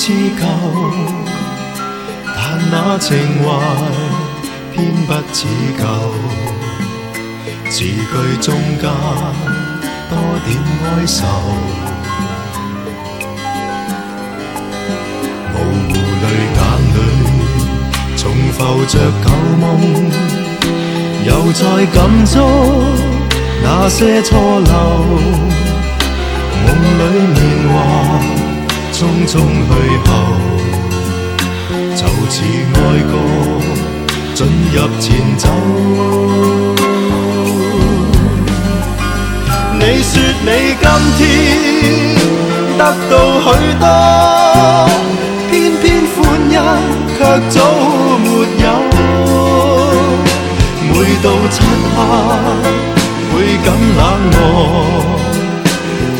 [0.00, 0.46] 似旧，
[2.24, 2.38] 但
[2.70, 3.46] 那情怀
[4.72, 5.44] 偏不似
[5.76, 5.82] 旧。
[7.68, 8.88] 字句中间
[10.08, 10.12] 多
[10.46, 11.26] 点哀愁，
[15.52, 15.54] 模
[15.88, 15.90] 糊
[16.22, 16.58] 泪眼
[16.94, 16.96] 里
[18.16, 18.22] 重
[18.52, 18.56] 浮
[18.86, 18.94] 着
[19.24, 19.26] 旧
[19.58, 19.62] 梦，
[21.26, 22.32] 又再感触
[23.64, 24.30] 那些错
[24.60, 24.70] 漏。
[26.64, 26.66] 梦
[26.98, 27.02] 里
[27.34, 27.36] 年
[27.72, 27.74] 华
[28.98, 29.70] 匆匆去
[30.06, 30.10] 后，
[31.94, 32.36] 就似
[32.74, 33.14] 爱歌
[34.34, 34.38] 进
[34.74, 35.44] 入前奏。
[39.78, 40.10] 你说
[40.42, 40.48] 你
[40.82, 40.84] 今
[41.16, 41.18] 天
[42.76, 43.46] 得到许
[43.78, 43.86] 多，
[45.48, 46.18] 偏偏欢
[46.50, 46.52] 欣
[47.16, 47.18] 却
[47.50, 47.56] 早
[48.18, 48.26] 没
[48.64, 48.66] 有。
[50.90, 50.92] 每
[51.22, 51.56] 到漆
[51.94, 51.96] 黑，
[53.30, 53.32] 倍
[53.64, 54.00] 感冷
[54.32, 54.36] 漠。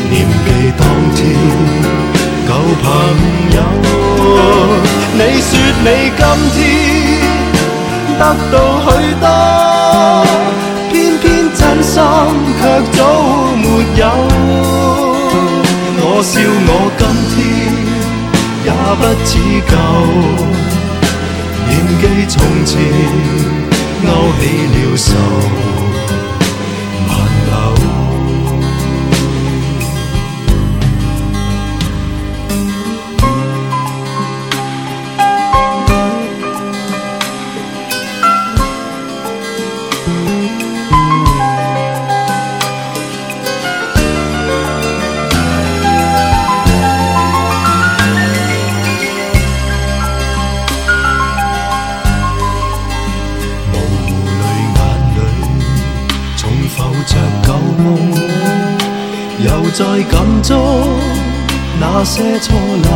[0.09, 0.13] 念
[0.45, 0.81] 记当
[1.13, 1.19] 天
[2.83, 2.85] 朋
[3.55, 3.57] 友，
[5.13, 5.49] 你说
[5.83, 6.21] 你今
[6.55, 6.57] 天
[8.17, 8.85] 得到许
[9.19, 9.25] 多，
[10.91, 11.93] 偏偏真心
[12.59, 12.61] 却
[12.91, 12.99] 早
[13.55, 13.63] 没
[13.99, 14.01] 有。
[16.01, 16.31] 我笑
[16.67, 17.37] 我今天
[18.65, 18.67] 也
[18.99, 19.29] 不似
[19.69, 19.71] 旧，
[21.67, 22.71] 念记从前
[24.05, 24.07] 勾
[24.39, 24.41] 起
[24.73, 25.07] 了愁。
[62.01, 62.87] 那些错漏，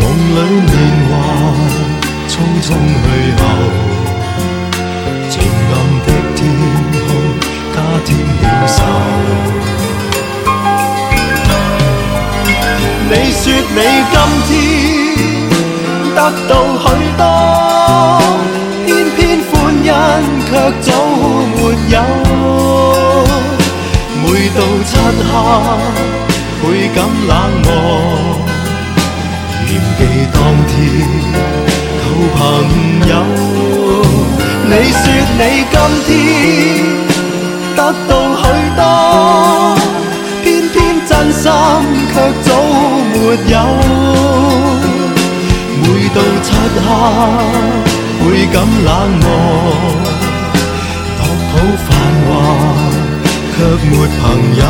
[0.00, 0.02] 梦
[0.34, 0.74] 里年
[1.06, 1.12] 华
[2.28, 3.06] 匆匆去
[3.38, 3.40] 后，
[5.30, 5.32] 渐
[5.70, 5.72] 暗
[6.04, 6.38] 的天
[7.06, 7.06] 空
[7.72, 8.10] 加添
[8.42, 8.76] 了愁。
[13.08, 13.42] 你说
[13.76, 13.78] 你
[14.10, 14.12] 今
[14.50, 15.54] 天
[16.16, 16.84] 得到许
[17.16, 17.22] 多，
[18.86, 19.18] 偏偏
[19.52, 19.52] 欢
[19.84, 19.86] 欣
[20.46, 20.86] 却早
[21.54, 21.56] 没
[21.90, 21.96] 有。
[24.20, 24.90] 每到漆
[25.30, 25.32] 黑，
[26.64, 26.98] 倍感
[27.28, 27.32] 冷
[27.62, 27.68] 漠。
[29.66, 30.00] 念记
[30.32, 30.36] 当
[30.66, 30.72] 天
[32.00, 32.04] 旧
[32.36, 32.38] 朋
[33.06, 33.12] 友，
[34.64, 35.02] 你说
[35.38, 35.74] 你今
[36.06, 36.08] 天
[37.76, 38.10] 得到
[38.40, 38.42] 许
[38.76, 38.80] 多，
[40.42, 40.74] 偏偏
[41.06, 41.42] 真心
[42.12, 42.48] 却早
[43.12, 43.14] 没
[43.52, 43.54] 有。
[45.82, 46.46] 每到漆
[46.86, 46.86] 黑，
[48.20, 48.54] 倍感
[48.84, 48.88] 冷
[49.20, 49.22] 漠。
[51.18, 51.20] 独
[51.50, 51.52] 抱
[51.84, 51.86] 繁
[52.26, 52.32] 华。
[53.56, 54.22] 却没朋
[54.56, 54.62] 友，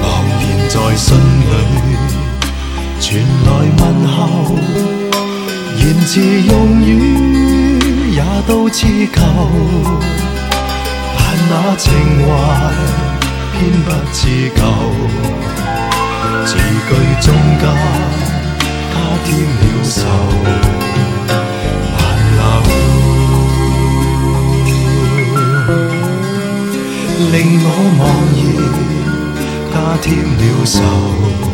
[0.00, 0.04] 茫
[0.38, 1.52] 然在心里
[3.00, 3.04] 传
[3.44, 4.14] 来问候，
[5.78, 6.50] 言字用
[6.80, 6.86] 语
[8.12, 9.18] 也都似旧，
[11.18, 11.90] 但那情
[12.24, 12.30] 怀
[13.52, 14.20] 偏不似
[14.54, 14.60] 旧，
[16.46, 16.50] 字
[16.88, 16.90] 句
[17.20, 17.26] 中
[17.58, 17.62] 间
[18.92, 18.94] 加
[19.24, 19.98] 添了愁。
[27.30, 27.66] 令我
[27.98, 28.02] 茫
[28.34, 28.50] 然，
[29.72, 31.51] 加添了愁。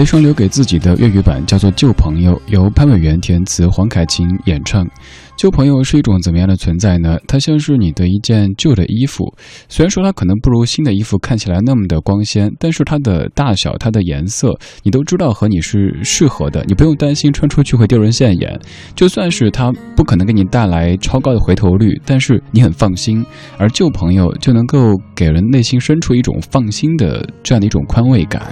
[0.00, 4.88] 悲伤留给自己的粤语版叫做《旧朋友》，由潘伟元填词，黄凯芹演唱。
[5.36, 7.18] 旧朋友是一种怎么样的存在呢？
[7.28, 9.30] 它像是你的一件旧的衣服，
[9.68, 18.58] 虽然说它可能不如新的衣服看起来那么的光鲜，但是它的大小、它的颜色，你都知道和你是适合的，你不用担心穿出去会丢人现眼。
[18.96, 23.22] 就算是它不可能给你带来超高的回头率，但是你很放心。
[23.58, 28.50] 而旧朋友就能够给人内心深处一种放心的这样的一种宽慰感。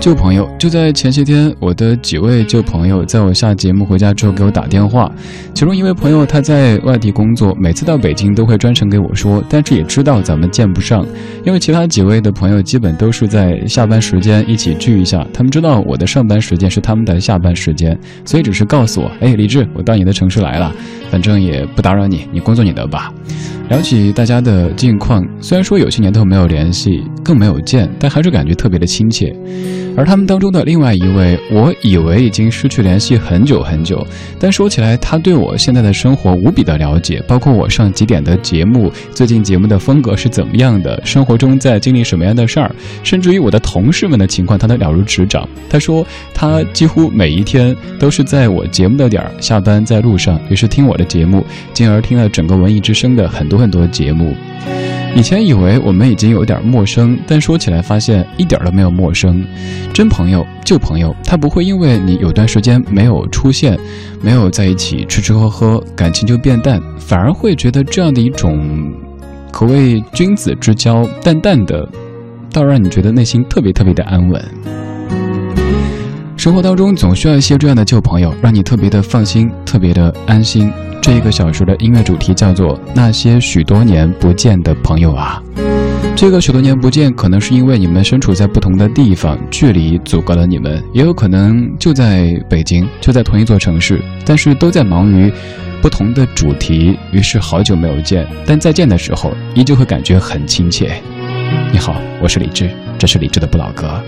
[0.00, 5.10] 旧朋友就在前些天，我的几位旧朋友在我下节目回家之后给我打电话，
[5.52, 11.04] 其中一位朋友他在外地工作，每次到北京都会专程给我说，但是也知道咱们见不上，
[11.44, 20.72] 因为其他几位的朋友基本都是在下班时间一起聚一下，他们知道我的上班时间是他们的下班时间，所以只是告诉我，哎，李志，我到你的城市来了，
[21.10, 23.12] 反正也不打扰你，你工作你的吧。
[23.68, 29.34] 聊起大家的近况，虽然说有些年头没有联系，更没有见，但还是感觉特别的亲切。
[29.98, 34.06] 而他们当中的另外一位，我以为已经失去联系很久很久，
[34.38, 42.72] 但说起来，他对我现在的生活无比的了解，包括我上几点的节目，最近节目的风格是怎么样的，生活中在经历什么样的事儿，
[43.02, 45.48] 甚至于我的同事们的情况，他都了如指掌。
[45.68, 53.58] 他说，他几乎每一天都是在我节目的点儿下班，在路上，于是听我的节目，进而听了整个文艺之声的很多。
[53.58, 54.36] 很多节目，
[55.16, 59.44] 以前以为我们已经有点陌生，但说起来发现一点都没有陌生。
[59.92, 63.76] 真朋友、旧朋友，他不会因为你有段时间没有出现，
[64.22, 68.92] 没有在一起吃吃喝喝，感情就变淡，反而会觉得这样的一种
[69.50, 71.88] 可谓君子之交，淡淡的，
[72.52, 74.44] 倒让你觉得内心特别特别的安稳。
[76.36, 80.70] 生活当中总需要一些这样的旧朋友，让你特别的放心，特别的安心。
[81.02, 85.42] 这一个小时的音乐主题叫做《那些许多年不见的朋友啊》。
[86.16, 95.32] 这个许多年不见，可能是因为你们身处在不同的地方，距离阻隔了你们；也有可能就在北京，就在同一座城市，但是都在忙于
[95.80, 101.00] 不同的主题，于是好久没有见，但再见的时候，依旧会感觉很亲切。
[101.72, 102.68] 你好，我是李志，
[102.98, 104.02] 这是李志的不老歌。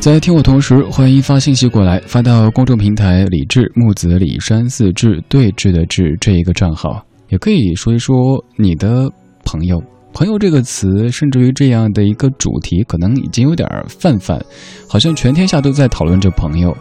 [0.00, 8.14] 在听我同时，欢迎发信息过来，发到公众平台“李志木子李山四志对峙的志”这一个账号，也可以说一说
[8.56, 9.10] 你的
[9.44, 9.82] 朋友。
[10.12, 14.42] 朋友这个词，甚至于这样的一个主题，可能已经有点泛泛，
[14.88, 16.74] 好像全天下都在讨论着朋友。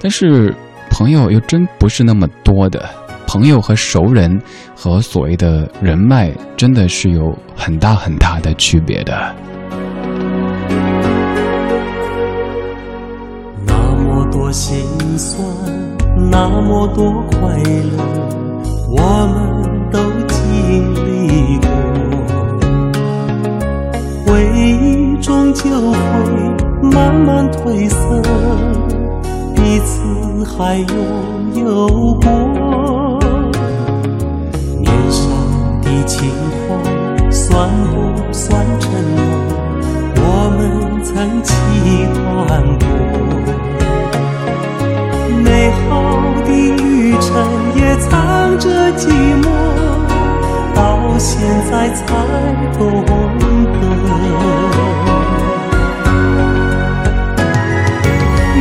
[0.00, 0.54] 但是，
[0.90, 2.88] 朋友又真不是那么多的。
[3.26, 4.40] 朋友和熟人，
[4.74, 9.34] 和所谓的人脉，真的是有很大很大的区别的。
[13.66, 14.82] 那么多心
[15.18, 15.46] 酸，
[16.30, 18.02] 那么多快乐，
[18.96, 19.67] 我们
[20.68, 21.66] 经历过。
[24.26, 25.96] 回忆终究会
[26.82, 27.96] 慢慢褪色，
[29.54, 30.86] 彼此还拥
[31.54, 31.64] 有
[32.20, 33.18] 过。
[34.78, 35.24] 年少
[35.80, 36.28] 的轻
[36.66, 36.68] 狂，
[37.30, 39.24] 算不算承诺？
[40.16, 40.22] 我
[40.54, 40.60] 们
[41.02, 41.48] 曾期
[42.12, 42.28] 盼
[42.78, 42.84] 过。
[45.42, 45.88] 美好
[46.44, 47.26] 的旅程
[47.74, 48.06] 也藏
[48.58, 48.68] 着
[48.98, 49.08] 寂
[49.42, 49.44] 寞，
[50.78, 52.04] 到现在才
[52.78, 53.10] 懂得。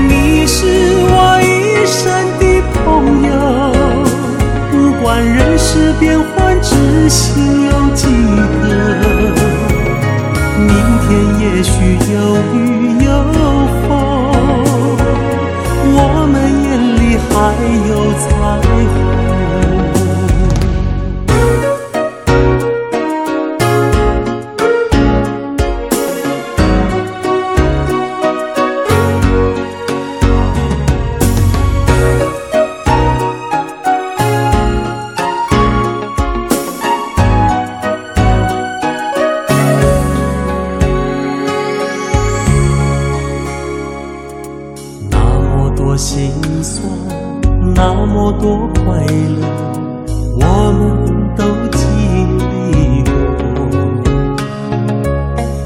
[0.09, 0.65] 你是
[1.09, 1.13] 我
[1.43, 2.01] 一生
[2.39, 2.81] 的朋
[3.21, 3.31] 友，
[4.71, 8.07] 不管人世变幻，知心有几
[8.63, 8.65] 个？
[10.57, 10.69] 明
[11.03, 11.07] 天
[11.39, 11.71] 也许
[12.11, 12.17] 有
[12.55, 12.57] 雨
[13.05, 13.07] 有
[13.83, 13.87] 风。
[15.93, 15.95] 我
[16.31, 17.31] 们眼里还
[17.87, 17.89] 有
[18.23, 18.25] 彩
[18.95, 19.06] 虹。
[47.79, 49.45] 那么多快乐
[50.33, 50.41] 我
[50.71, 50.81] 们
[51.35, 51.43] 都
[51.77, 53.11] 经历过。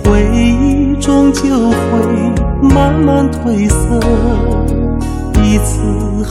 [0.03, 1.73] 回忆终究会
[2.67, 3.97] 慢慢褪色
[5.31, 5.79] 彼此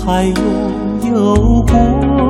[0.04, 0.34] 还拥
[1.14, 2.29] 有过。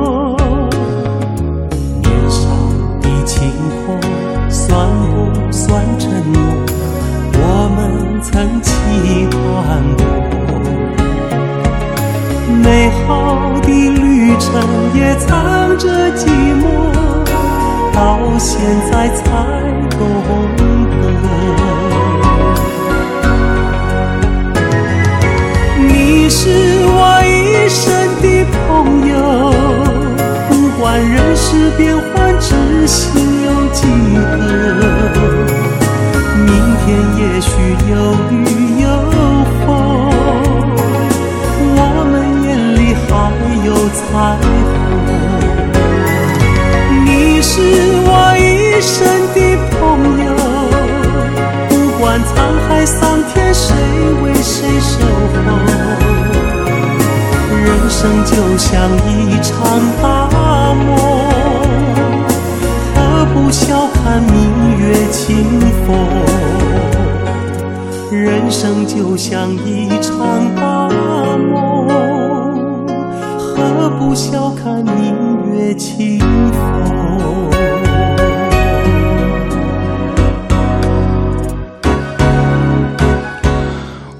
[14.51, 14.59] 深
[14.93, 16.65] 夜藏着寂寞，
[17.93, 18.59] 到现
[18.91, 19.23] 在才
[19.91, 19.97] 懂
[20.57, 20.61] 得。
[25.87, 26.49] 你是
[26.83, 27.81] 我一生
[28.21, 29.13] 的朋友，
[30.49, 32.99] 不管人事变幻，知心
[33.45, 34.19] 有几个？
[36.45, 36.49] 明
[36.83, 36.85] 天
[37.17, 37.49] 也许
[37.89, 37.95] 有
[38.35, 38.70] 雨。
[44.11, 44.43] 彩虹。
[47.05, 47.51] 你是
[48.03, 48.41] 我一
[48.81, 48.97] 生
[49.33, 49.37] 的
[49.71, 49.79] 朋
[50.25, 50.29] 友，
[51.69, 52.29] 不管沧
[52.67, 52.99] 海桑
[53.33, 53.73] 田，谁
[54.21, 54.93] 为谁守
[55.33, 55.47] 候？
[57.63, 58.69] 人生就像
[59.07, 59.09] 一
[59.41, 59.49] 场
[60.01, 60.05] 大
[60.73, 60.87] 梦，
[62.93, 62.97] 何
[63.33, 64.33] 不笑看明
[64.77, 65.19] 月清
[65.85, 65.89] 风？
[68.11, 70.11] 人生就像一场
[70.55, 70.61] 大
[74.03, 77.80] 不笑看明月清风？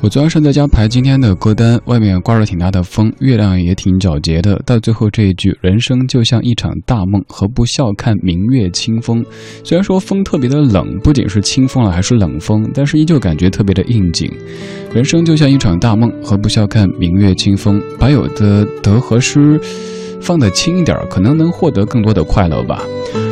[0.03, 4.59] 我昨晚上在家排今天的歌单，外面刮着挺大的风，月亮也挺皎洁的。
[4.65, 9.23] 到最后这一句“人生就像一场大梦，何不笑看明月清风”。
[9.63, 14.27] 虽然说风特别的冷，不仅是清风了，还是冷风，但是依旧感觉特别的应景。
[14.91, 17.79] 人生就像一场大梦，何不笑看明月清风？
[17.99, 19.61] 把有的得和失
[20.21, 22.83] 放得轻一点，可能能获得更多的快乐吧。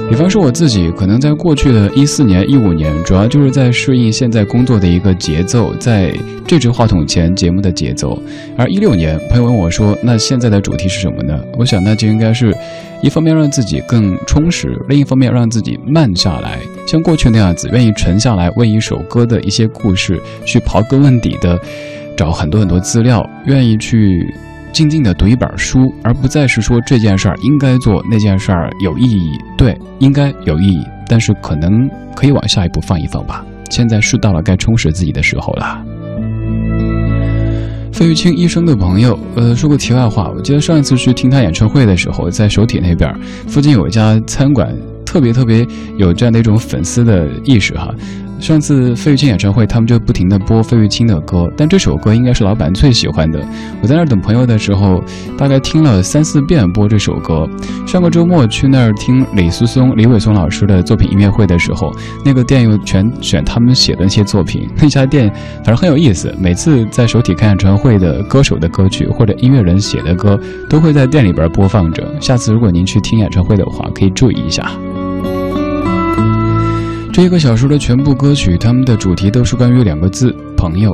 [0.10, 6.12] 比方说我自己，可能在过去的一四年、一五年，主要就是在适应现在工作的一个节奏，在
[6.48, 8.20] 这支话筒前节目的节奏。
[8.58, 12.52] 而一六年，朋友问我说：“那现在的主题是什么呢？”我想，那就应该是
[13.04, 21.60] 一方面让自己更充实，另一方面让自己慢下来，像过去那样子，愿意沉下来为一首歌的一些故事去刨根问底的
[22.18, 24.26] 找很多很多资料，愿意去。
[24.72, 29.38] 静静的读一本书，而不再是说这件事儿应该做，那件事儿有意义。
[29.58, 33.46] 对，应该有意义，但是可能可以往下一步放一放吧。
[33.70, 35.84] 现在是到了该充实自己的时候了。
[37.92, 43.14] 费玉清医生的朋友，呃，说个题外话，我记得上一次去听他演唱会的时候，在首体那边
[43.48, 44.74] 附近有一家餐馆，
[45.06, 45.66] 特别特别
[45.98, 47.94] 有这样的一种粉丝的意识哈。
[48.40, 53.40] 上次费玉清演唱会，他们就不停的播费玉清的歌，但这首歌应该是老板最喜欢的。
[53.82, 55.04] 我在那儿等朋友的时候，
[55.38, 57.48] 大概听了三四遍播这首歌。
[57.86, 61.92] 上个周末去那儿听李思松、李伟松老师的作品音乐会的时候，
[62.24, 64.68] 那个店又全选他们写的那些作品。
[64.82, 72.04] 那家店反正很有意思，每次在首体看演唱会的歌手的歌曲或者音乐人写的歌，都会在店里边播放着。
[72.20, 74.72] 下次如果您去听演唱会的话，可以注意一下。
[77.20, 80.90] 这一个小时的全部歌曲，他们的主题都是关于两个字“朋友”。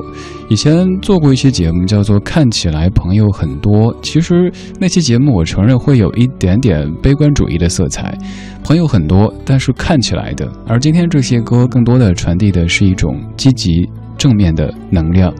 [0.50, 8.18] 以前做过一期节目，叫做《看起来朋友很多》，其实那期节目我承认会有一点点悲观主义的色彩。
[8.64, 10.52] 朋友很多，但是看起来的。
[10.66, 15.32] 而今天这些歌更多的传递的是一种积极正面的能量。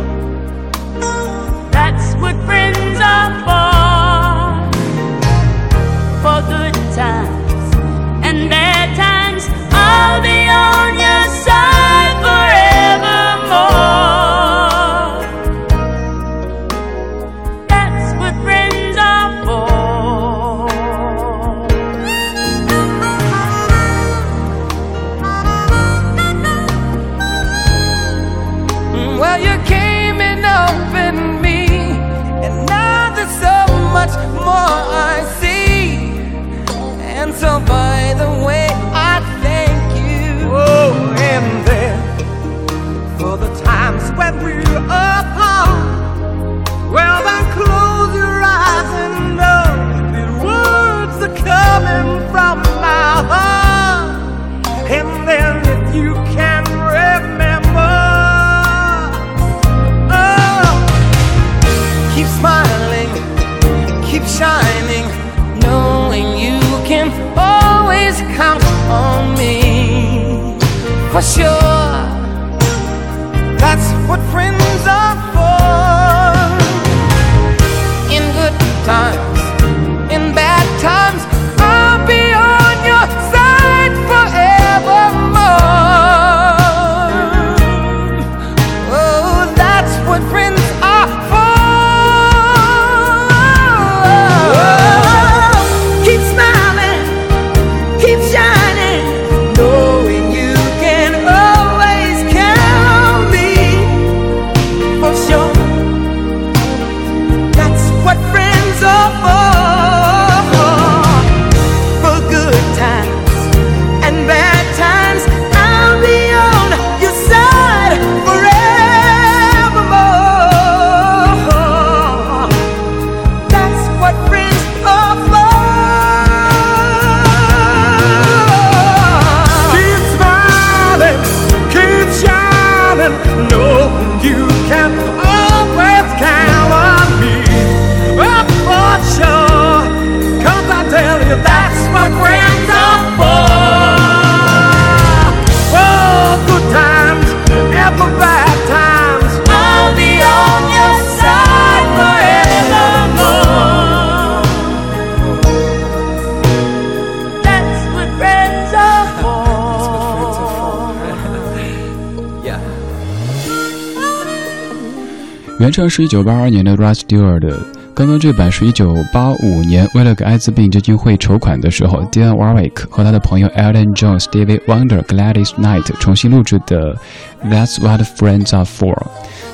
[165.78, 167.58] 原唱是一九八二年的 Rod Stewart 的，
[167.93, 176.98] 刚刚这版是一九八五年为了给艾滋病基金会筹款的时候，Dionne Warwick 和他的朋友 Elton John、Stevie Wonder、Gladys Knight 重新录制的
[177.46, 178.98] That's What Friends Are For。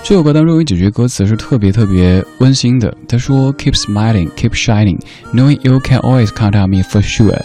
[0.02, 5.00] 这首歌当中有几句歌词是特别特别温馨的，他说：“Keep smiling, keep shining,
[5.34, 7.42] knowing you can always count on me for sure.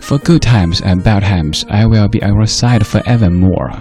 [0.00, 3.72] For good times and bad times, I will be at your side forevermore.”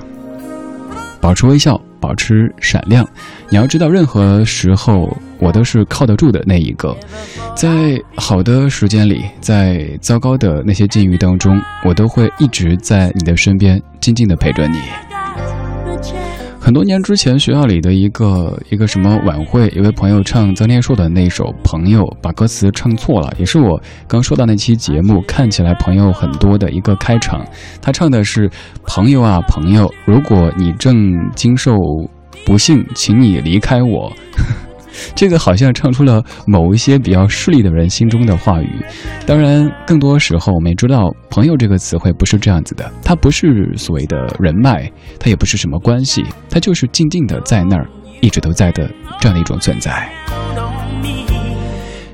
[1.21, 3.07] 保持微笑，保持闪亮。
[3.52, 6.96] 你要知道，任何时候我都是靠得住的那一个。
[7.54, 14.78] 在好的时间里，在糟糕的那些境遇当中，我都会一直在你的身边，静静的陪着你。
[16.58, 27.44] 很多年之前，学校里的一个一个什么晚会，一位朋友唱曾天硕的那首《朋友》，把歌词唱错了，也是我刚说到那期节目看起来朋友很多的一个开场。
[27.82, 28.48] 他唱的是
[28.86, 30.94] “朋友啊朋友，如果你正
[31.34, 31.76] 经受
[32.44, 34.12] 不幸，请你离开我。
[35.16, 38.68] ”这个好像唱出了某一些比较势利的人心中的话语。
[39.26, 47.88] 当然，更多时候我们也知道，“朋友”这个词汇不是这样子的，它不是所谓的人脉，它也不是什么关系，它就是静静的在那儿，
[48.20, 50.10] 一直都在的这样的一种存在。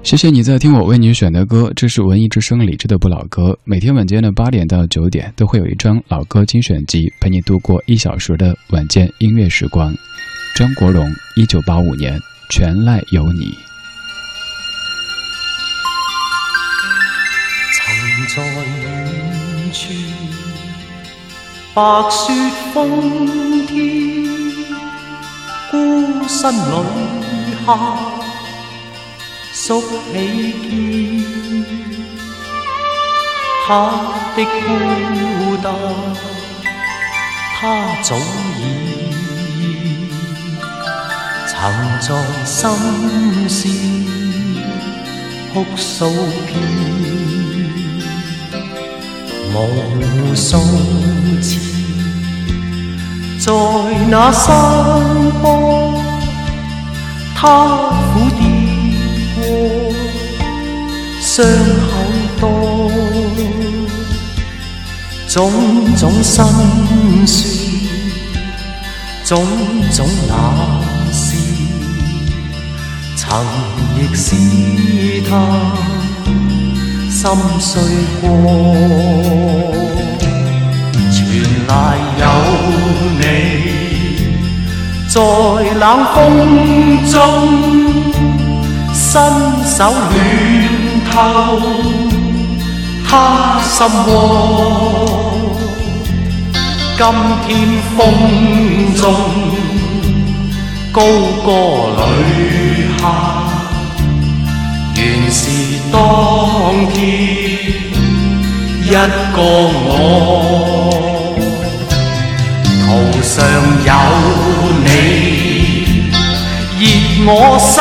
[0.05, 3.59] 谢谢你在听我为你选的歌，这是文艺之声李志的不老歌。
[3.65, 9.93] 每天晚间的八点到九点都会有一张老歌精选集，陪你度过一小时的晚间音乐时光。
[10.55, 12.21] 张国荣，一九八五年。
[12.51, 13.59] 全赖有你。
[17.75, 17.85] 曾
[18.27, 19.93] 在远处，
[21.75, 22.33] 白雪
[22.73, 23.77] 封天，
[25.71, 26.57] 孤身旅
[27.67, 27.79] 客
[29.53, 31.67] 宿起肩，
[33.67, 33.69] 他
[34.35, 35.67] 的孤单，
[37.61, 38.98] 他早已。
[41.61, 41.67] 曾
[42.01, 42.09] 在
[42.47, 43.69] 心事
[45.53, 46.09] 哭诉
[46.47, 46.55] 遍，
[49.53, 49.57] 无
[50.37, 50.57] 数
[51.43, 51.59] 次，
[53.41, 53.53] 在
[54.09, 54.47] 那山
[55.43, 56.01] 坡，
[57.35, 58.41] 他苦跌
[59.35, 59.43] 过，
[61.21, 61.45] 伤
[61.91, 61.91] 口
[62.39, 62.47] 多，
[65.27, 65.35] 种
[65.97, 67.37] 种辛酸，
[69.25, 69.45] 种
[69.91, 70.78] 种难。
[73.29, 73.45] 曾
[73.95, 74.27] 亦是
[75.29, 75.31] 他
[77.11, 77.21] 心
[77.61, 77.71] 碎
[78.23, 78.27] 过，
[81.13, 81.17] 全
[81.69, 81.71] 赖
[82.19, 82.23] 有
[83.21, 83.23] 你，
[85.09, 85.21] 在
[85.75, 86.17] 冷风
[87.13, 87.15] 中
[88.95, 89.05] 伸
[89.67, 90.15] 手暖
[91.11, 91.13] 透
[93.07, 93.11] 他
[93.63, 94.09] 心窝。
[96.97, 97.05] 今
[97.47, 97.49] 天
[97.95, 97.97] 风
[98.97, 99.03] 中
[100.91, 100.97] 高
[101.45, 101.47] 歌
[102.99, 103.05] 里。
[104.95, 105.41] 原是
[105.93, 105.97] 当
[106.91, 106.97] 天
[108.83, 109.39] 一个
[109.87, 109.93] 我，
[112.85, 112.87] 途
[113.23, 113.35] 上
[113.87, 113.93] 有
[114.85, 114.87] 你，
[116.81, 116.83] 热
[117.27, 117.73] 我心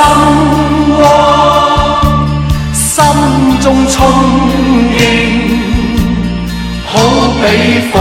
[1.00, 1.02] 窝，
[2.74, 2.86] 心
[3.62, 3.96] 中充
[4.94, 5.00] 盈，
[6.86, 6.92] 好
[7.42, 7.44] 比
[7.92, 7.96] 火。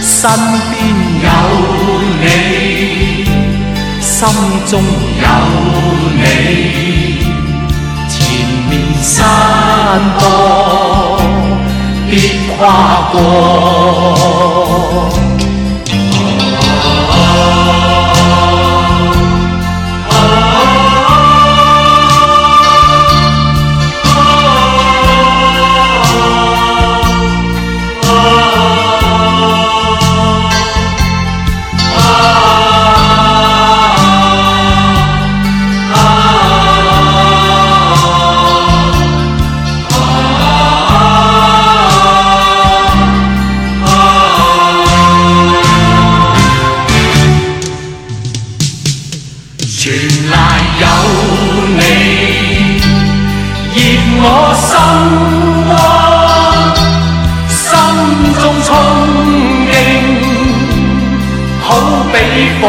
[0.00, 0.30] 身
[0.70, 0.72] 边
[1.22, 1.26] 有
[1.72, 1.73] 你，
[4.26, 5.26] 心中有
[6.16, 6.22] 你，
[8.08, 8.18] 前
[8.70, 9.12] 面山
[10.18, 10.22] 坡
[12.08, 12.12] 必
[12.56, 13.16] 跨过。
[62.66, 62.68] 我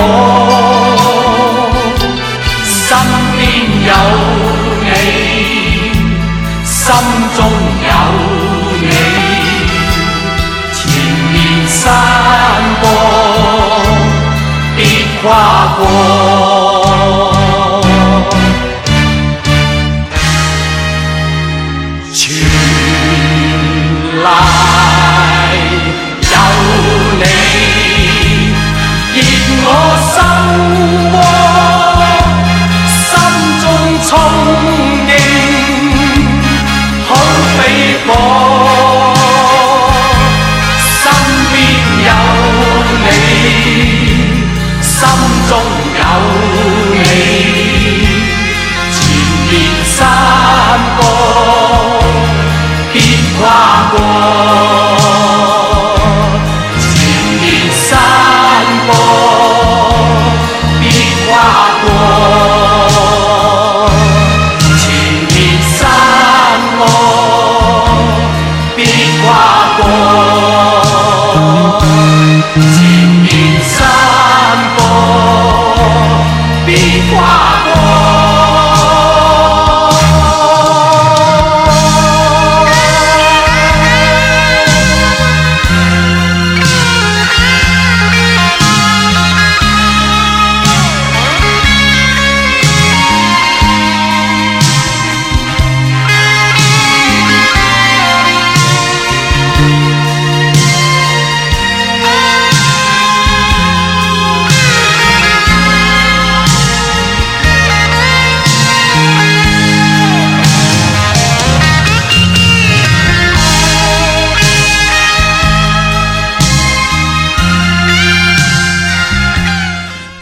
[2.63, 2.86] 身
[3.38, 3.41] 边
[3.88, 3.91] 有
[4.84, 4.88] 你，
[6.63, 6.84] 心
[7.36, 7.39] 中
[7.88, 7.89] 有
[8.81, 8.84] 你，
[10.73, 10.77] 前
[11.31, 11.36] 面
[11.67, 11.73] 山
[12.81, 12.84] 坡
[14.75, 14.79] 别
[15.21, 15.23] 跨
[15.77, 15.84] 过。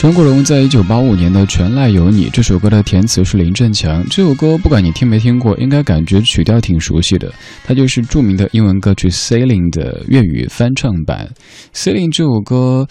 [0.04, 4.06] 张国荣在一九八五年的《全赖有你》这首歌的填词是林振强。
[4.10, 7.34] 这首歌不管你听没听过，应该感觉曲调挺熟悉的。
[7.64, 11.32] 它就是著名的英文歌曲《Sailing》的粤语翻唱版。
[11.74, 12.86] 《Sailing》这首歌。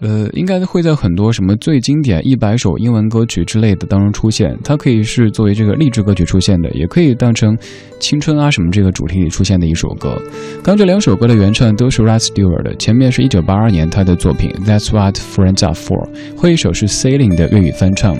[0.00, 4.56] 呃，应该会在很多什么最经典一百首英文歌曲之类的当中出现。
[4.62, 7.56] 它可以是作为这个励志歌曲出现的，也可以当成
[7.98, 10.20] 青春啊什么这个主题里出现的一首歌。
[10.62, 18.16] 刚这两首歌的原唱都是 Rod Stewart 的，前面是一九八二年他的作品 That's What Friends Are For，后一首是 Sailing 的粤语翻唱。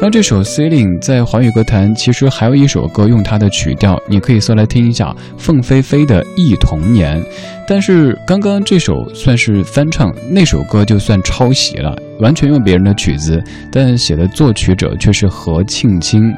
[0.00, 7.20] 刚这首 Sailing 在华语歌坛其实还有一首歌用它的曲调，你可以搜来听一下凤飞飞的《忆童年》。
[7.68, 16.32] 但是刚刚这首算是翻唱，那首歌就算抄袭了，完全用别人的曲子，但写的作曲者却是何庆清。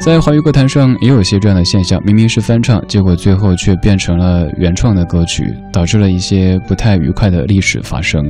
[0.00, 8.24] 在华语歌坛上也有些这样的现象，明明是翻唱，结果最后却变成了原创的歌曲，导致了一些不太愉快的历史发生。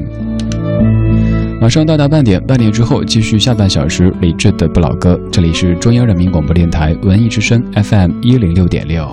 [1.61, 5.19] 马上到达半点，半点之后继续下半小时理智的不老歌。
[5.33, 9.09] 这里是中央人民广播电台文艺之声 FM 一零六点六。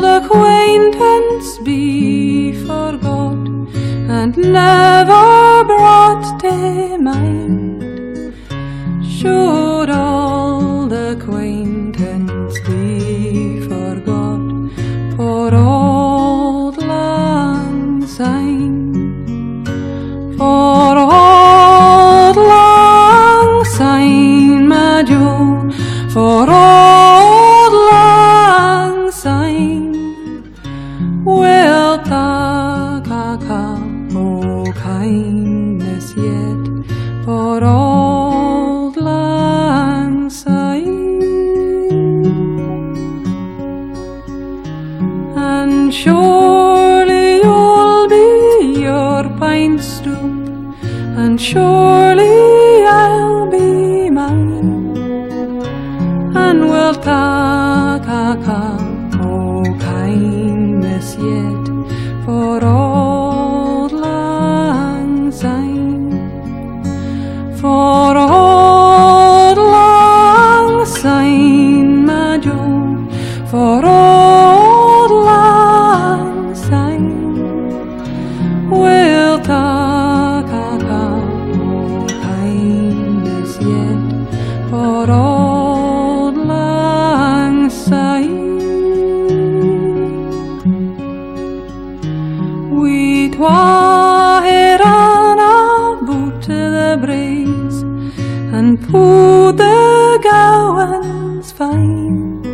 [0.00, 3.36] Acquaintance be forgot
[4.18, 5.91] and never brought
[99.22, 102.44] pulled the gowans fine.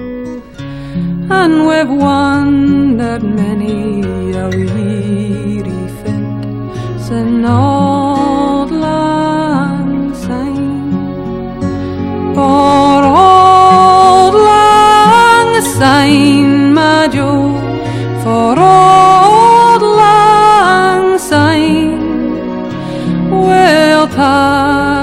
[1.41, 3.77] And we've wandered many
[4.45, 6.29] a weary fit
[7.07, 9.89] sin old lang
[10.25, 10.93] syne.
[12.37, 17.49] For old lang syne, my Joe,
[18.23, 22.05] for old lang syne,
[23.47, 24.98] we'll talk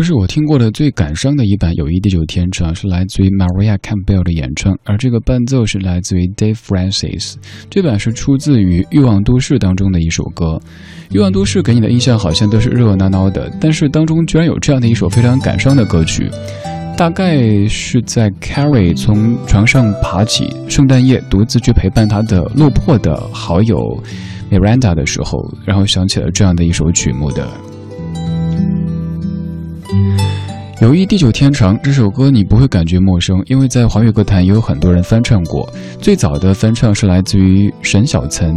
[0.00, 7.34] 这是我听过的最感伤的一版《友谊地久天长》，是来自于 Maria Campbell 的演唱，而这个伴奏是来自于 Dave Francis。
[7.68, 10.58] 这版是出自于《欲望都市》当中的一首歌。
[11.10, 16.30] 《欲望都市》给你的印象好像都是热热闹闹的，但是当中居然有这样的一首非常感伤的歌曲。
[16.96, 24.02] 大概是在 Carrie 从床上爬起，圣诞夜独自去陪伴他的落魄的好友
[24.50, 27.46] Miranda 的时候，然后想起了这样的一首曲目的。
[30.80, 35.68] 友谊地久天长这首歌你不会感觉陌生，因为在华语歌坛也有很多人翻唱过。
[36.00, 38.54] 最早的翻唱是来自于沈小岑，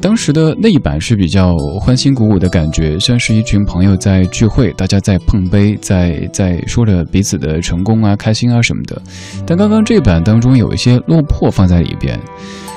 [0.00, 9.00] 当时的那一版是比较欢欣鼓舞的感觉，像是一群朋友在聚会，大家在碰杯，在在说着彼此的成功啊、开心啊什么的。
[9.46, 12.20] 但刚刚这版当中有一些落魄放在里边。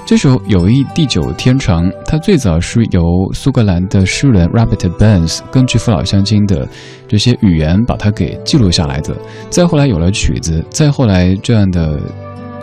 [0.06, 3.02] 这首《友谊地久天长》，它最早是由
[3.34, 6.68] 苏格兰的诗人 Robert Burns 根据父老乡亲的
[7.08, 9.18] 这些语言把它给记录下来的。
[9.50, 12.00] 再后来有了曲子，再后来这样的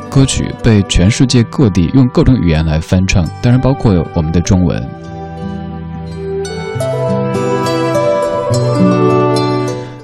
[0.09, 4.81] 歌曲被全世界各地用各种语言来翻唱，当然包括我们的中文。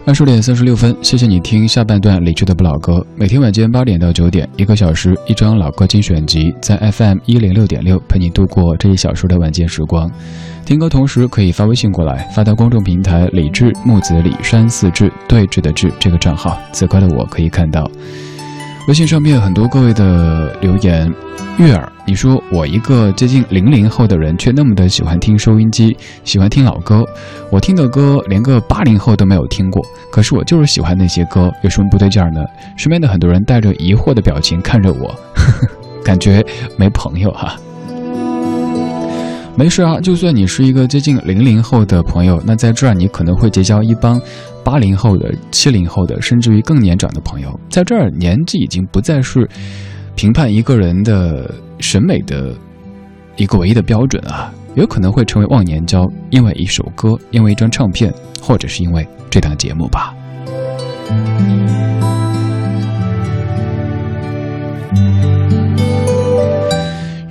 [0.08, 3.06] 二十点三十六分，谢谢你听下半段理智的不老歌。
[3.14, 10.10] 每天晚间八点到九点，一个小时一张老歌精选集，在 FM 一零六点六陪你度过这一小时的晚间时光。
[10.64, 16.58] 听歌同时可以发微信过来，发到公众平台“李智木子李山四志对峙的志”这个账号。
[16.72, 17.86] 此刻的我可以看到
[18.88, 21.12] 微信上面很多各位的留言。
[21.58, 27.04] 月儿，你说我一个接近零零后的人，却那么的喜欢听收音机，喜欢听老歌。
[27.50, 32.40] 我听的歌连个八零后都没有听过，可是我就是喜欢那些歌，有什么不对劲儿呢？
[32.78, 35.68] 身边的很多人带着疑惑的表情看着我，呵呵
[36.02, 36.42] 感觉
[36.78, 37.56] 没朋友哈、
[39.54, 44.18] 没事啊，就算你是一个接近零零后的朋友，那在这儿你可能会结交一帮
[44.68, 47.58] 八零后的、七零后的，甚至于更年长的朋友。
[47.70, 49.48] 在这儿，年纪已经不再是
[50.14, 51.50] 评判一个人的
[51.80, 52.54] 审美的
[53.36, 60.14] 一个唯一的标准啊，有可能会成为忘年交，因为一首歌，因为一张唱片，或者是因为这档节目吧。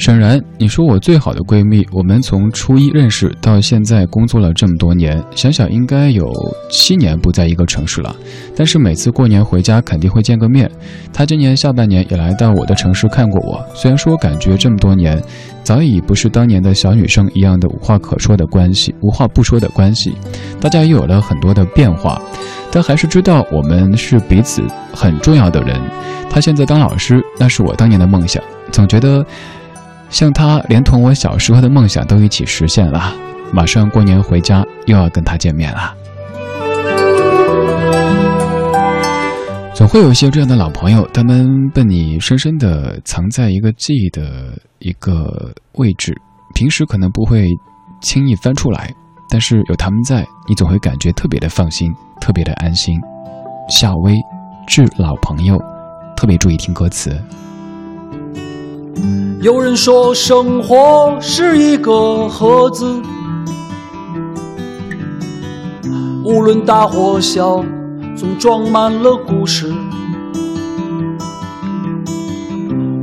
[0.08, 6.32] 沈然，你说我最好的闺蜜，我们从初一认识到现在工作了这么多年，想想应该有
[6.70, 8.15] 七年不在一个城市了。
[8.56, 10.72] 但是每次过年回家肯定会见个面。
[11.12, 13.62] 她今年下半年也来到我的城市看过我。
[13.76, 15.22] 虽然说感觉这么多年，
[15.62, 20.13] 早已不是当年的小女生一样的无话可说的关系，无话不说的关系，
[20.62, 22.17] 大家也有了很多的变化，
[22.72, 24.62] 但还是知道我们是彼此
[24.93, 25.78] 很重要的人。
[26.30, 28.41] 他现在当老师，那是我当年的梦想，
[28.72, 29.26] 总觉得
[30.10, 33.13] 像他，连同我小时候的梦想都一起实现了。
[33.54, 35.93] 马上过年回家，又要跟他见面了。
[39.74, 46.15] 总会有一些这样的老朋友，他们被你深深的藏在一个记忆的一个位置，
[46.56, 47.48] 平时可能不会
[48.02, 48.91] 轻易翻出来，
[49.30, 53.00] 但是有他们在，你总会感觉特别的放心，特别的安心。
[53.70, 54.15] 夏薇，
[54.65, 55.58] 致老朋友，
[56.15, 57.15] 特别注意听歌词。
[59.39, 63.02] 有人说，生活是一个盒子，
[66.23, 67.63] 无论大或小。
[68.15, 69.71] 总装满了故事，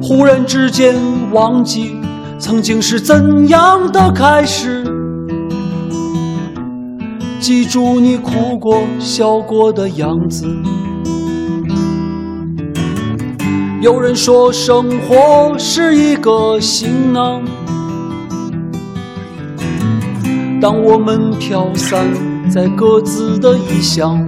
[0.02, 0.96] 忽然之间
[1.30, 1.96] 忘记
[2.36, 4.82] 曾经是怎样的开始。
[7.38, 10.48] 记住你哭过、笑过的样子。
[13.84, 17.42] 有人说，生活是一个行囊，
[20.58, 22.06] 当我们飘散
[22.50, 24.26] 在各自的异乡。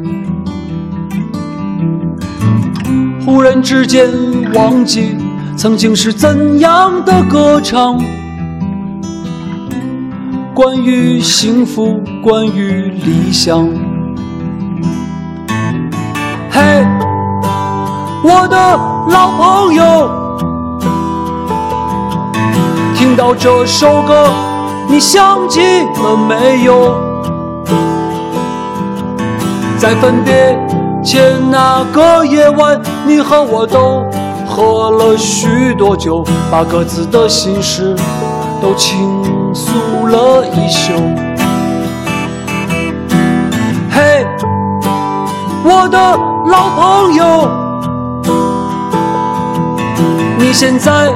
[3.25, 4.11] 忽然之间
[4.53, 5.17] 忘记
[5.57, 7.99] 曾经是怎样的歌唱，
[10.55, 13.67] 关于幸福，关于理想。
[16.51, 16.85] 嘿，
[18.29, 18.57] 我的
[19.09, 20.11] 老朋友，
[22.97, 24.29] 听到这首歌，
[24.89, 25.61] 你想起
[26.03, 26.93] 了没有？
[29.79, 30.59] 在分别。
[31.05, 34.05] 前那个夜晚，你和我都
[34.45, 37.95] 喝了许多酒，把各自的心事
[38.61, 39.23] 都倾
[39.55, 40.93] 诉了一宿。
[43.89, 44.27] 嘿，
[45.63, 45.97] 我的
[46.51, 47.49] 老朋友，
[50.59, 51.13] 现在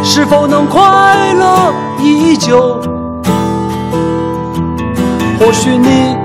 [0.00, 2.80] 是否能快乐依旧？
[5.40, 6.16] 或许你。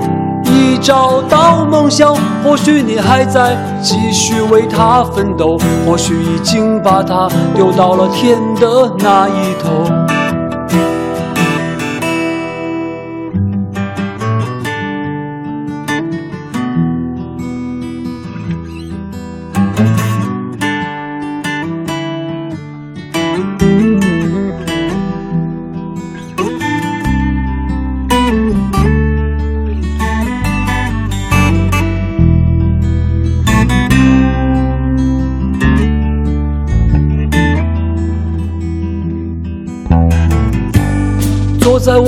[0.48, 10.05] 已找到梦想，或许你还在继续为它奋斗，或许已经把它丢到了天的那一头。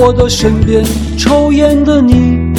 [0.09, 0.83] 我的身边
[1.15, 2.51] 抽烟的你，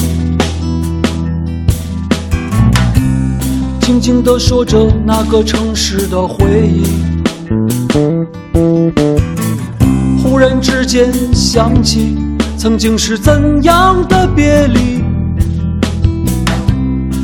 [3.81, 6.85] 静静地说着那个城市的回忆。
[10.23, 12.15] 忽然之间想起
[12.55, 15.03] 曾经是怎样的别离，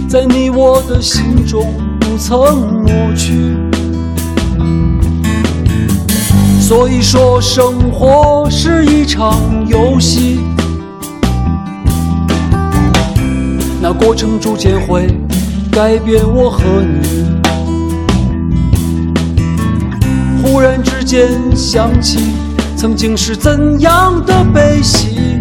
[0.09, 3.55] 在你我的心中不曾抹去。
[6.59, 10.39] 所以说，生活是一场游戏，
[13.81, 15.07] 那过程逐渐会
[15.71, 17.27] 改变我和你。
[20.41, 22.33] 忽然之间想起
[22.77, 25.39] 曾经是怎样的悲喜，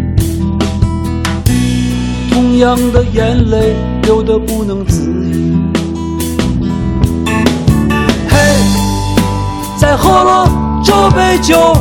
[2.30, 5.54] 同样的眼泪流得不能自已。
[8.28, 8.36] 嘿，
[9.78, 10.62] 再喝了。
[10.84, 11.76] 这杯酒，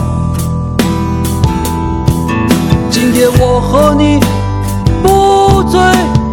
[3.05, 4.19] 今夜我和你
[5.03, 5.79] 不醉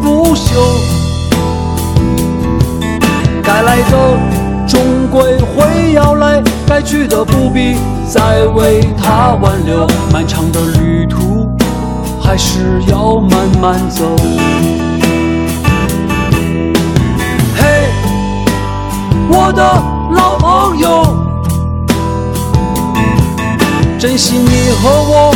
[0.01, 0.59] 不休。
[3.43, 4.19] 该来的
[4.67, 7.77] 终归会要来，该去的不必
[8.09, 9.87] 再为他挽留。
[10.11, 11.47] 漫长的旅途
[12.19, 14.17] 还是要慢慢走。
[17.55, 17.91] 嘿，
[19.29, 19.63] 我的
[20.15, 21.19] 老朋友。
[23.99, 25.35] 珍惜你和我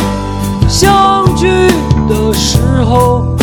[0.67, 1.47] 相聚
[2.09, 3.35] 的时候，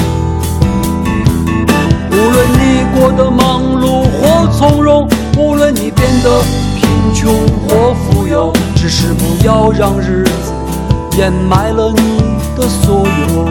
[2.11, 5.09] 无论你过得忙碌或从容，
[5.39, 6.43] 无论你变得
[6.77, 7.35] 贫穷
[7.67, 10.53] 或富有，只是不要让日子
[11.17, 12.21] 掩埋了你
[12.57, 13.49] 的所有。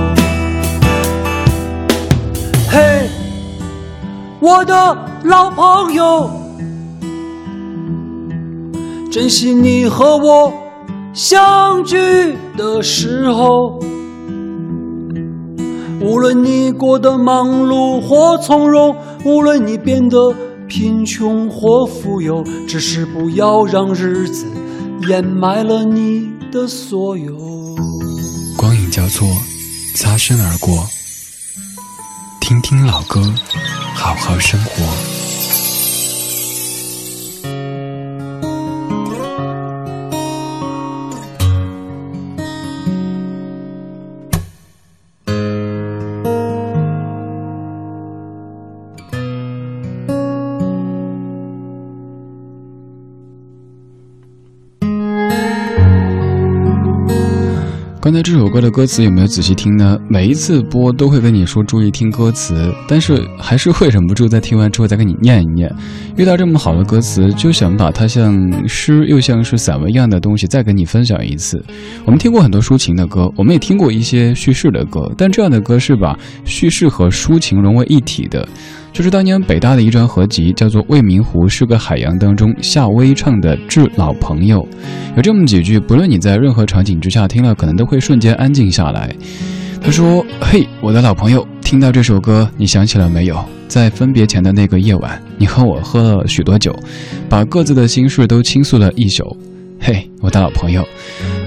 [2.69, 3.09] 嘿，
[4.39, 6.29] 我的老朋友，
[9.11, 10.62] 珍惜你和我。
[11.13, 13.79] 相聚的时候。
[16.01, 20.33] 无论你过得忙碌或从容，无论你变得
[20.67, 24.45] 贫穷或富有，只是不要让日子
[25.07, 27.37] 掩埋了你的所有。
[28.57, 29.27] 光影交错，
[29.95, 30.85] 擦身而过。
[32.41, 33.21] 听听老歌，
[33.95, 35.22] 好好生活。
[58.53, 59.99] 歌的歌词有没有仔细听呢？
[60.07, 65.75] 每一次播都会跟你说注意听歌词，但是还是会忍不住在听完之后再给你念一念。
[66.15, 71.65] 遇到这么好的歌词，就想把它像诗又像是散文一样的东西再跟你分享一次。
[72.05, 78.47] 我们听过很多抒情的歌，我们也听过一些叙事的歌，但这样的歌是把叙事和抒情融为一体的。
[78.93, 84.61] 就是当年北大的一张合集，叫做《未名湖是个海洋》当中，夏威唱的《致老朋友》，
[85.15, 89.11] 有这么几句，不论你在任何场景之下听了，可能都会瞬间安静下来。
[89.81, 93.43] 他说：“嘿，我的老朋友，听到这首歌，你想起了没有？
[93.67, 96.73] 在分别前的那个夜晚，你和我喝了许多酒，
[97.27, 99.35] 把各自的心事都倾诉了一宿。
[99.79, 100.87] 嘿，我的老朋友，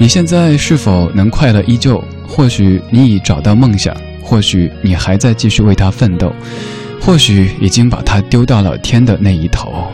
[0.00, 2.02] 你现在是否能快乐依旧？
[2.26, 6.32] 或许你已找到梦想，或许你还在继续为他奋斗。”
[7.06, 9.86] 或许已经把它丢到了天的那一头。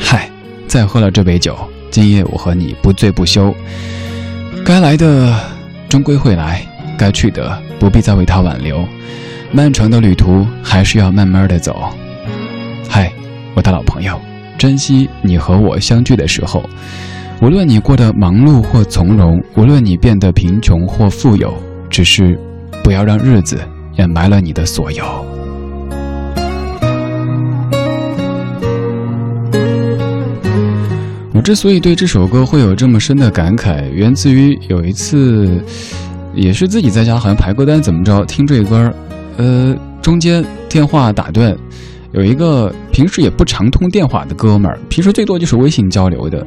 [0.00, 0.28] 嗨，
[0.66, 1.56] 再喝了这杯酒，
[1.88, 3.54] 今夜我和你不醉不休。
[4.64, 5.32] 该来的
[5.88, 6.66] 终归会来，
[6.98, 8.84] 该去的不必再为他挽留。
[9.52, 11.88] 漫长的旅途还是要慢慢的走。
[12.88, 13.12] 嗨，
[13.54, 14.20] 我的老朋友，
[14.58, 16.68] 珍惜你和我相聚的时候。
[17.40, 21.56] 无论你过得忙碌或从容，无论你变得贫穷或富有，
[21.88, 22.36] 只是
[22.82, 23.60] 不要让日子
[23.94, 25.04] 掩埋了你的所有。
[31.44, 35.62] 之所以对这首歌会有这么深的感慨，源自于有一次，
[36.34, 38.94] 也是自己在家好像排歌单怎么着，听这歌儿，
[39.36, 41.54] 呃，中间电话打断，
[42.12, 46.46] 有一个平时也不常通电话的哥们儿，平时最多就是微信交流的，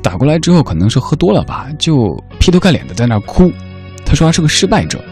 [0.00, 3.52] 打过来之后可能是喝多了吧，就劈头盖脸的在那哭，
[4.06, 5.04] 他说他是个失败者，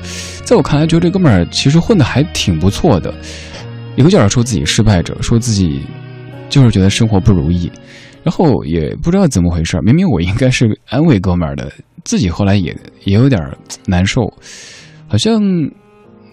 [0.42, 3.12] 在我看来，觉得这哥们儿其实混的还挺不错的，
[3.94, 5.82] 一个劲儿说自己失败者，说自己
[6.48, 7.70] 就是觉得生活不如意。
[8.24, 11.70] 然后也不知道怎么回事，明明我应该是安慰哥们儿的，
[12.04, 13.40] 自己后来也也有点
[13.86, 14.22] 难受，
[15.08, 15.42] 好像，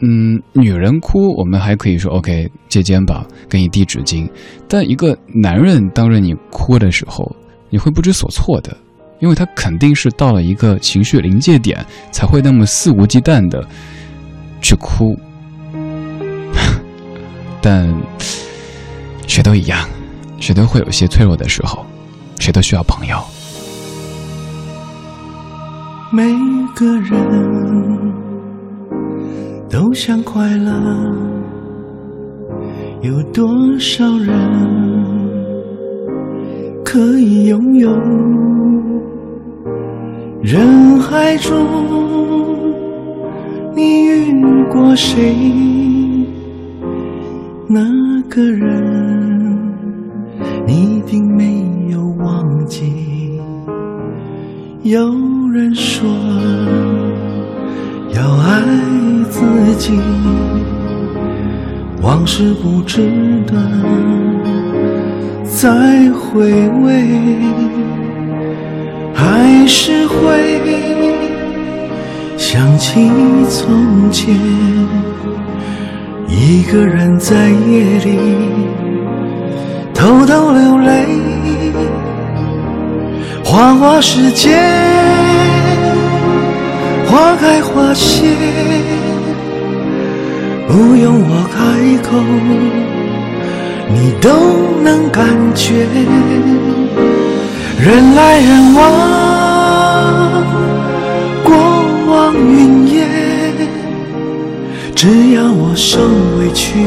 [0.02, 4.30] 嗯，女人哭我们还可以说 OK 借肩膀给你递纸巾，
[4.68, 7.36] 但一个男人当着你哭的时候，
[7.70, 8.78] 你会不知所措的，
[9.20, 13.68] 因为他肯定是到了一个情绪临界点才会那么肆无忌惮的
[14.62, 15.18] 去哭，
[17.62, 17.94] 但
[19.28, 19.88] 谁都一样。
[20.40, 21.86] 谁都会有些脆弱的时候，
[22.40, 23.18] 谁都需要朋友。
[26.12, 26.24] 每
[26.76, 28.12] 个人
[29.70, 30.72] 都想快乐，
[33.02, 34.36] 有多少人
[36.84, 37.92] 可以拥有？
[40.42, 41.54] 人海中，
[43.76, 44.34] 你遇
[44.72, 45.36] 过谁？
[47.68, 47.84] 那
[48.30, 49.09] 个人？
[50.70, 52.94] 你一定没有忘记。
[54.84, 55.00] 有
[55.52, 56.08] 人说
[58.14, 58.62] 要爱
[59.32, 59.42] 自
[59.80, 60.00] 己，
[62.04, 63.02] 往事不值
[63.48, 63.56] 得
[65.44, 67.08] 再回味，
[69.12, 70.62] 还是会
[72.38, 73.10] 想起
[73.50, 74.36] 从前，
[76.28, 78.69] 一个人在夜里。
[80.00, 81.06] 偷偷流泪，
[83.44, 84.58] 花花世界，
[87.06, 88.24] 花开花谢，
[90.70, 91.60] 不用我开
[92.02, 92.18] 口，
[93.94, 94.30] 你都
[94.82, 95.86] 能感觉。
[97.78, 98.82] 人来人往，
[101.44, 101.54] 过
[102.08, 103.06] 往云烟，
[104.96, 106.00] 只要我受
[106.40, 106.80] 委屈。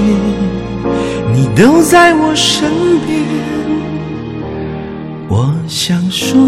[1.35, 2.71] 你都在我身
[3.07, 3.21] 边
[5.29, 6.39] 我想说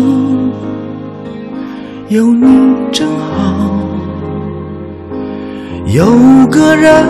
[2.08, 2.46] 有你
[2.92, 3.78] 真好
[5.86, 6.04] 有
[6.50, 7.04] 个人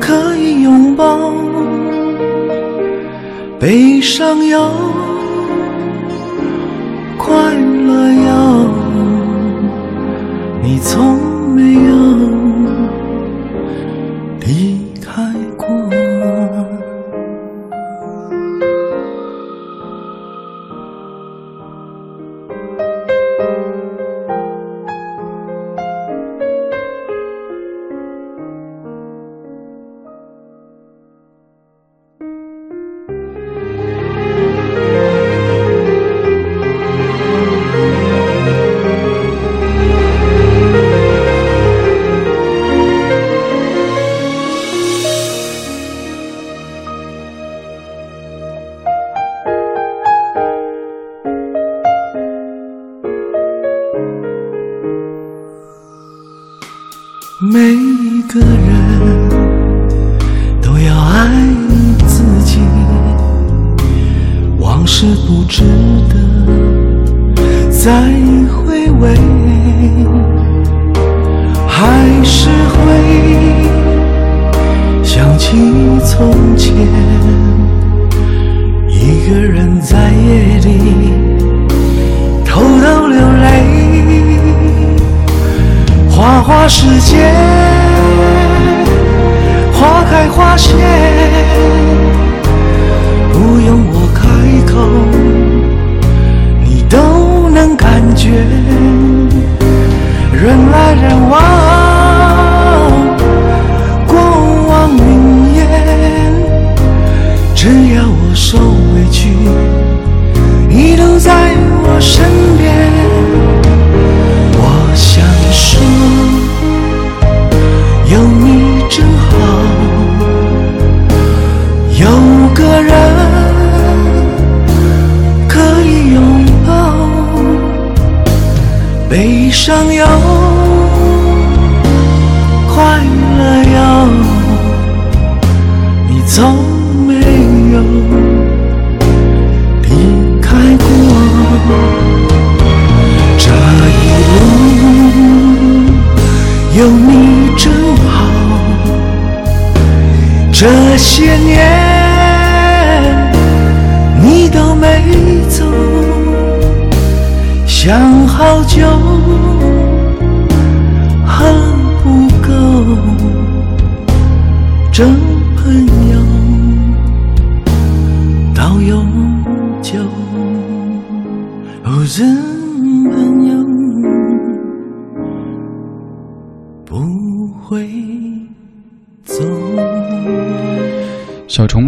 [0.00, 1.32] 可以拥抱
[3.58, 4.70] 悲伤有
[7.18, 8.70] 快乐有
[10.62, 11.25] 你从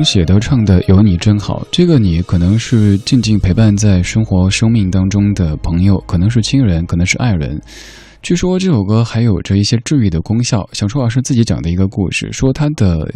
[0.08, 7.60] 写的唱的有你真好，这个你可能是静静陪伴在生活生命当中的朋友，可能是亲人，可能是爱人。
[8.22, 10.66] 据说这首歌还有着一些治愈的功效。
[10.72, 13.06] 小虫老师自己讲的一个故事，说他的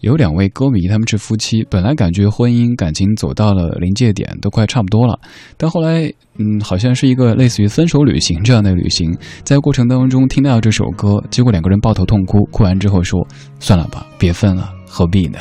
[0.00, 5.18] 有两位歌迷，他们是夫妻，本来感觉婚姻感情走到了临界点，都快差不多了，
[5.56, 13.26] 但后来，嗯，好像是一个类似于分手旅行这样的旅行，在过程当中听到这首歌，结果两个人抱头痛哭，哭完之后说
[13.58, 15.38] ：“算了吧，别分了，何必呢？”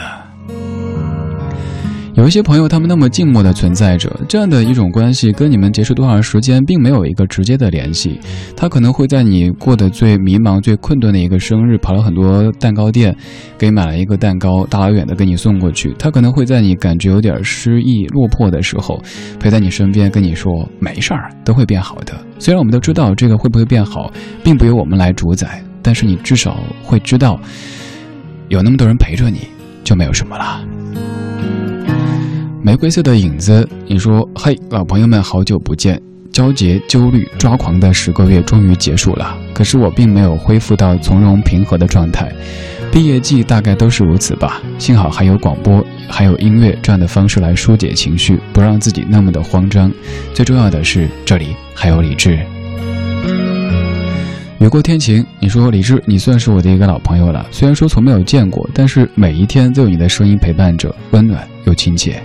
[2.15, 8.19] 有一些朋友，他们那么静默的存在着，这样的一种关系跟你们结束多长时间，并没有一个直接的联系。
[8.55, 13.15] 他可能会在你过得最迷茫、最困顿的一个生日，跑了很多蛋糕店，
[13.57, 15.91] 给买了一个蛋糕，大老远的给你送过去。
[15.97, 19.01] 他可能会在你感觉有点失意、落魄的时候，
[19.39, 22.13] 陪在你身边，跟你说没事儿，都会变好的。
[22.37, 27.39] 虽然我们都知道这个会不会变好，并不由我们来主宰，但是你至少会知道，
[28.49, 29.47] 有那么多人陪着你，
[29.83, 30.63] 就没有什么了。
[32.65, 36.01] 玫瑰色的影子，你说：“嘿，老朋友们，好久不见！
[36.31, 42.31] 焦结、忧虑、抓狂的十个月终于结束了，可是我并没有恢复到从容平和的状态。
[42.89, 44.61] 毕业季大概都是如此吧。
[44.79, 49.91] 幸好还有广播，还有音乐这样的方式来疏解情绪，不让自己那么的慌张。
[50.33, 52.39] 最重要的是，这里还有理智。”
[54.59, 57.45] 雨过天晴，你说李志，你算是我的一个老朋友了。
[57.51, 62.23] 虽然说从没有见过，但是每一天都有你的声音陪伴着，温暖又亲切。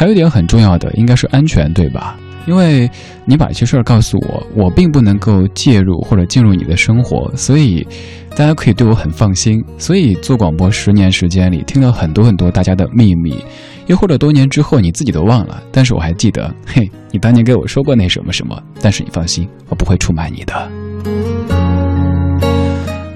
[0.00, 2.16] 还有一点很重要的，应该是安全，对吧？
[2.46, 2.90] 因为
[3.26, 7.86] 你把一些事儿告诉我，我并不能够介入或者进入你的生活，所以
[8.34, 9.62] 大家可以对我很放心。
[9.76, 13.44] 所以做广播十年时间里，听了很多很多大家的秘密，
[13.88, 18.58] 又或者多年之后你自己都忘了，但是我还记得，嘿，你当年给我说过那什么什么。
[18.80, 20.72] 但是你放心，我不会出卖你的。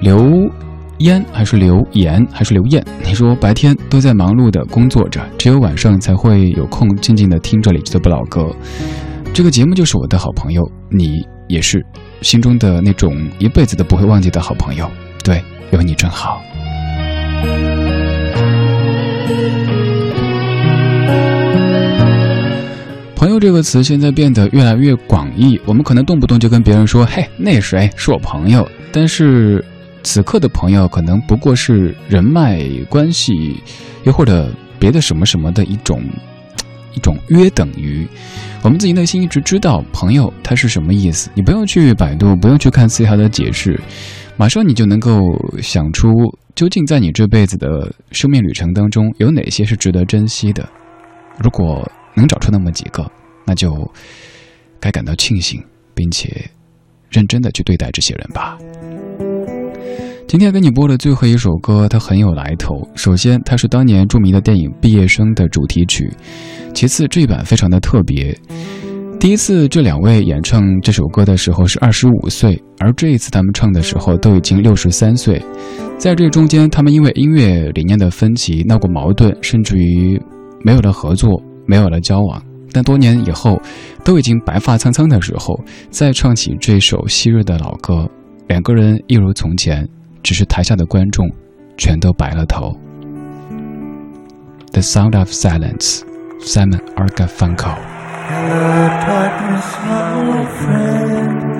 [0.01, 0.31] 刘
[0.99, 2.83] 烟还是刘岩还是刘艳？
[3.03, 8.49] 你说白天都在忙碌的工作着，只有晚上才会有空静静的听这里的不老歌。
[9.33, 11.85] 这个节目就是我的好朋友，你也是。
[12.21, 14.89] 心中的那种一辈子都不会忘记的好朋友。
[15.23, 16.41] 对，有你真好。
[23.15, 29.63] 朋友这个词现在变得越来越广义，我们可能动不动就跟别人说：“嘿，那谁是我朋友。”但是
[30.05, 33.59] 此刻的朋友可能不过是人脉关系，
[34.03, 35.99] 又或者别的什么什么的一种
[36.93, 38.07] 一种约等于。
[38.61, 43.79] 我们自己内心一直知道朋友他是什么意思，你不用去百度，不用去看词条的解释，
[44.37, 45.19] 马上你就能够
[45.59, 46.07] 想出
[46.53, 50.69] 究竟在你这辈子的生命旅程当中有哪些是值得珍惜的。
[51.39, 51.83] 如果
[52.13, 53.11] 能找出那么几个，
[53.43, 53.91] 那就
[54.79, 55.61] 该感到庆幸，
[55.95, 56.47] 并且
[57.09, 58.55] 认真的去对待这些人吧。
[60.35, 62.75] 今天给你播的最后一首歌，它很有来头。
[62.93, 66.09] 首先，它是当年著名的电影《毕业生》的主题曲；
[66.73, 68.37] 其次，这一版非常的特别。
[69.17, 75.41] 第一次这两位演唱这首歌的时候是二十五岁，而这一次他们唱的时候都已经六十三岁。
[75.97, 80.21] 在这中间，他们因为音乐理念的分歧闹过矛盾，甚至于
[80.65, 81.41] 没有了合作。
[81.65, 83.57] 没有了交往，但多年以后，
[84.03, 85.57] 都已经白发苍苍的时候，
[85.89, 88.05] 再唱起这首昔日的老歌，
[88.49, 89.87] 两个人一如从前，
[90.24, 91.30] 只是台下的观众
[91.76, 92.76] 全都白了头。
[94.72, 96.02] The Sound of Silence,
[96.40, 101.50] Simon Garfunkel。Hello, darkness, my friend.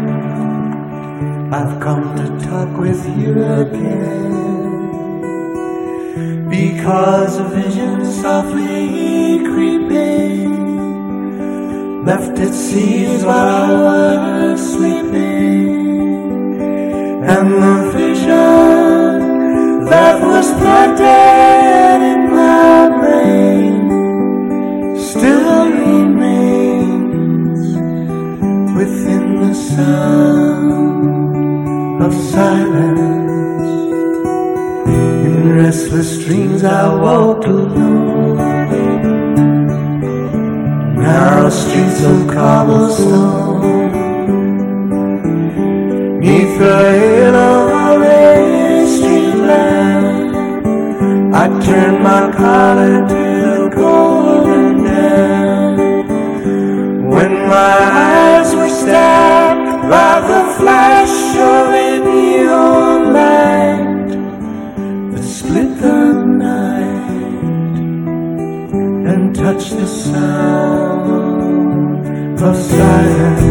[1.52, 4.30] I've come to talk with you again.
[6.48, 10.54] Because a vision softly creeping
[12.04, 16.43] left its seeds while I was sleeping,
[17.27, 23.89] and the vision that was planted in my brain?
[24.95, 27.61] Still remains
[28.77, 31.23] within the sound
[32.03, 33.69] of silence.
[35.25, 38.37] In restless dreams I walked alone.
[40.95, 43.84] Narrow streets of cobblestone
[46.25, 47.51] Neath the halo
[47.85, 49.35] of a street
[51.41, 56.09] I turned my collar to the golden lamp
[57.13, 57.77] When my
[58.09, 61.15] eyes were stabbed by the flash
[61.53, 64.09] of a neon light
[65.11, 66.01] that split the
[66.49, 67.77] night
[69.11, 71.11] and touch the sound
[72.41, 73.44] of silence.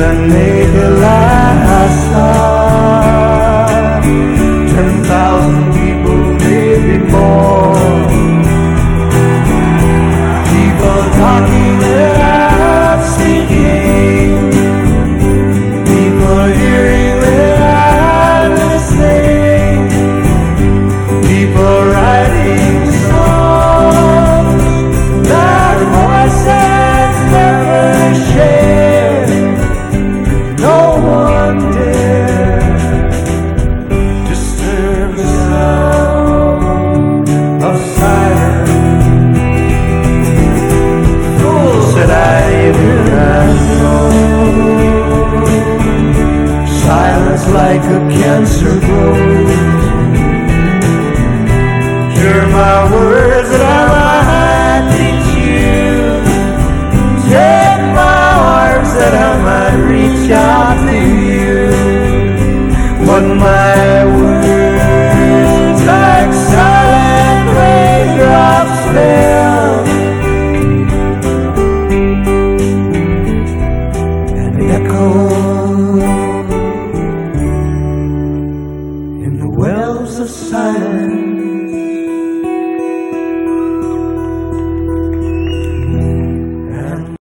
[0.00, 1.49] The naked light